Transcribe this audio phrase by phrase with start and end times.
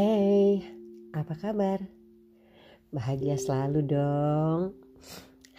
[0.00, 0.64] Hey,
[1.12, 1.76] apa kabar?
[2.88, 4.72] Bahagia selalu dong.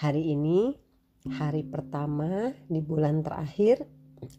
[0.01, 0.73] Hari ini
[1.29, 3.85] hari pertama di bulan terakhir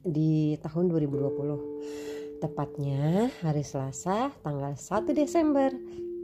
[0.03, 2.43] di tahun 2020.
[2.43, 5.71] Tepatnya hari Selasa tanggal 1 Desember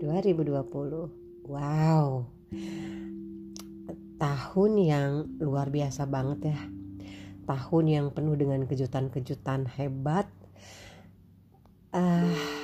[0.02, 1.46] 2020.
[1.46, 2.26] Wow.
[4.18, 6.60] Tahun yang luar biasa banget ya.
[7.46, 10.26] Tahun yang penuh dengan kejutan-kejutan hebat.
[11.95, 12.57] Uh,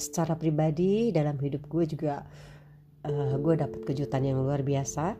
[0.00, 2.24] secara pribadi dalam hidup gue juga
[3.04, 5.14] uh, gue dapat kejutan yang luar biasa.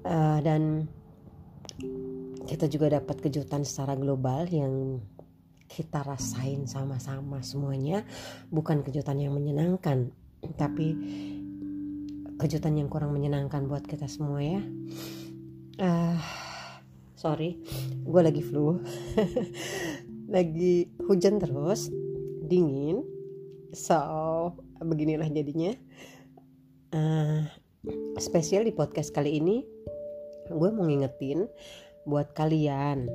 [0.00, 0.88] Uh, dan
[2.48, 4.98] kita juga dapat kejutan secara global yang
[5.70, 8.02] kita rasain sama-sama semuanya.
[8.50, 10.10] Bukan kejutan yang menyenangkan
[10.56, 10.96] tapi
[12.40, 14.62] kejutan yang kurang menyenangkan buat kita semua ya.
[15.80, 16.16] Uh,
[17.16, 17.60] sorry
[18.04, 18.80] gue lagi flu.
[20.30, 21.90] Lagi hujan terus
[22.46, 23.02] dingin
[23.70, 23.98] So,
[24.82, 25.70] beginilah jadinya.
[26.90, 27.46] Uh,
[28.18, 29.62] spesial di podcast kali ini,
[30.50, 31.46] gue mau ngingetin
[32.02, 33.06] buat kalian,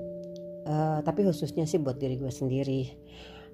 [0.63, 2.87] uh, tapi khususnya sih buat diri gue sendiri,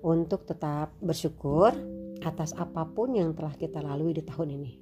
[0.06, 1.74] untuk tetap bersyukur
[2.22, 4.74] atas apa pun yang telah kita lalui di tahun ini.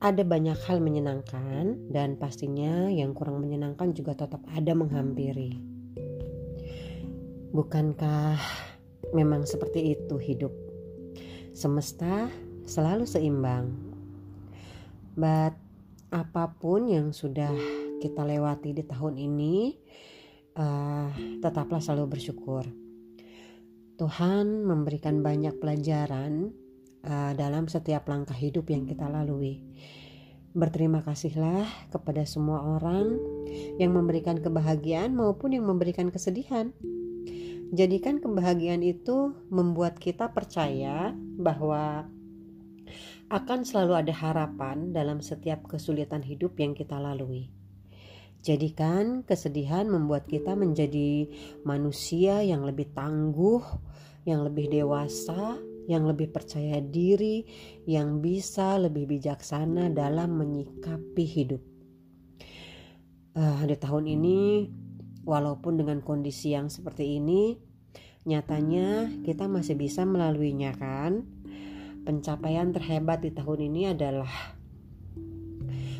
[0.00, 5.56] Ada banyak hal menyenangkan dan pastinya yang kurang menyenangkan juga tetap ada menghampiri.
[7.52, 8.36] Bukankah
[9.16, 10.69] memang seperti itu hidup?
[11.50, 12.30] Semesta
[12.64, 13.70] selalu seimbang.
[15.18, 15.54] But
[16.10, 17.52] apa pun yang sudah
[18.02, 19.76] kita lewati di tahun ini,
[20.56, 21.10] uh,
[21.42, 22.64] tetaplah selalu bersyukur.
[24.00, 26.56] Tuhan memberikan banyak pelajaran
[27.04, 29.60] uh, dalam setiap langkah hidup yang kita lalui.
[30.50, 33.20] Berterima kasihlah kepada semua orang
[33.78, 36.74] yang memberikan kebahagiaan maupun yang memberikan kesedihan.
[37.70, 42.02] Jadikan kebahagiaan itu membuat kita percaya bahwa
[43.30, 47.46] akan selalu ada harapan dalam setiap kesulitan hidup yang kita lalui.
[48.42, 51.30] Jadikan kesedihan membuat kita menjadi
[51.62, 53.62] manusia yang lebih tangguh,
[54.26, 55.54] yang lebih dewasa,
[55.86, 57.46] yang lebih percaya diri,
[57.86, 61.62] yang bisa lebih bijaksana dalam menyikapi hidup.
[63.38, 64.40] Uh, di tahun ini
[65.24, 67.60] Walaupun dengan kondisi yang seperti ini,
[68.24, 71.28] nyatanya kita masih bisa melaluinya kan?
[72.04, 74.32] Pencapaian terhebat di tahun ini adalah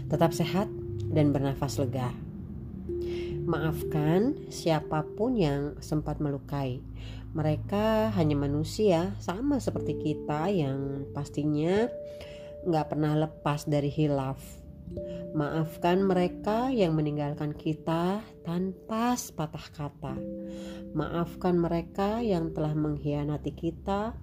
[0.09, 0.67] tetap sehat
[1.13, 2.11] dan bernafas lega.
[3.45, 6.81] Maafkan siapa pun yang sempat melukai.
[7.31, 11.87] Mereka hanya manusia, sama seperti kita yang pastinya
[12.67, 14.60] nggak pernah lepas dari hilaf
[15.31, 20.15] Maafkan mereka yang meninggalkan kita tanpa sepatah kata.
[20.91, 24.19] Maafkan mereka yang telah mengkhianati kita.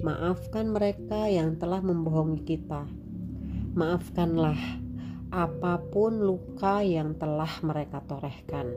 [0.00, 2.88] Maafkan mereka yang telah membohongi kita.
[3.76, 4.56] Maafkanlah
[5.28, 8.72] apa pun luka yang telah mereka torehkan.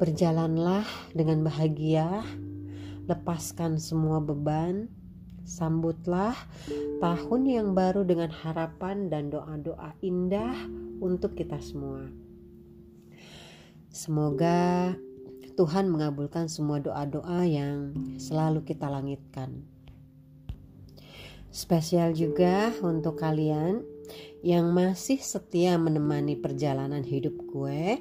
[0.00, 2.24] Berjalanlah dengan bahagia,
[3.04, 4.88] lepaskan semua beban,
[5.42, 6.38] Sambutlah
[7.02, 10.54] tahun yang baru dengan harapan dan doa-doa indah
[11.02, 12.06] untuk kita semua.
[13.92, 14.94] Semoga
[15.52, 19.66] Tuhan mengabulkan semua doa-doa yang selalu kita langitkan.
[21.52, 23.84] Spesial juga untuk kalian
[24.40, 28.00] yang masih setia menemani perjalanan hidup gue,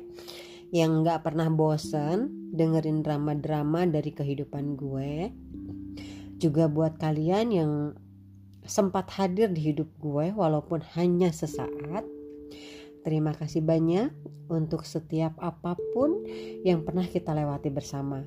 [0.72, 5.36] yang gak pernah bosen dengerin drama-drama dari kehidupan gue,
[6.42, 7.72] juga buat kalian yang
[8.66, 12.02] sempat hadir di hidup gue walaupun hanya sesaat.
[13.02, 14.14] Terima kasih banyak
[14.50, 16.26] untuk setiap apa pun
[16.66, 18.22] yang pernah kita lewati bersama.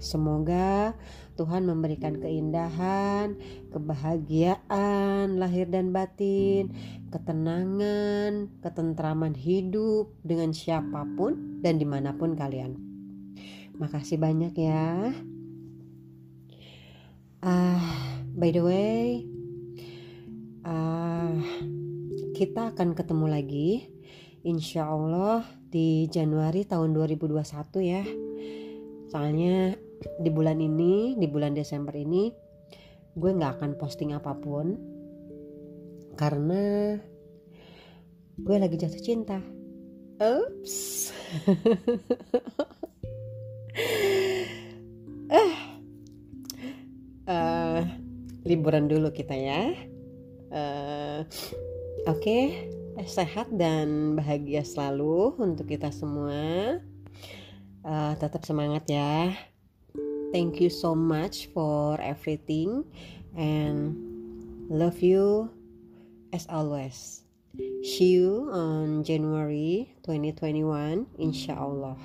[0.00, 0.96] Semoga
[1.36, 3.36] Tuhan memberikan keindahan,
[3.68, 6.72] kebahagiaan lahir dan batin,
[7.12, 12.80] ketenangan, ketentraman hidup dengan siapa pun dan di mana pun kalian.
[13.76, 15.12] Makasih banyak ya.
[17.40, 17.80] Uh,
[18.36, 19.24] by the way,
[20.68, 21.40] uh,
[22.36, 23.88] kita akan ketemu lagi,
[24.44, 27.40] insya Allah di Januari tahun 2021
[27.80, 28.04] ya.
[29.08, 29.72] Soalnya
[30.20, 32.28] di bulan ini, di bulan Desember ini,
[33.16, 34.76] gue nggak akan posting apa pun
[36.20, 37.00] karena
[38.36, 39.40] gue lagi jatuh cinta.
[40.20, 40.76] Oops.
[45.32, 45.69] eh
[48.50, 49.70] liburan dulu kita ya.
[50.50, 51.22] Uh,
[52.10, 52.44] Oke, okay.
[53.06, 56.82] sehat dan bahagia selalu untuk kita semua.
[57.86, 59.30] Uh, tetap semangat ya.
[60.32, 62.84] thank you so much for everything
[63.36, 63.94] and
[64.70, 65.50] love you
[66.32, 67.22] as always
[67.82, 71.98] see you on January 2021 insya Allah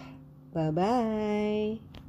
[0.53, 2.05] bye bye